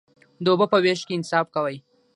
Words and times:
د 0.43 0.45
اوبو 0.51 0.65
په 0.73 0.77
ویش 0.83 1.01
کې 1.07 1.13
انصاف 1.15 1.45
کوئ؟ 1.55 1.77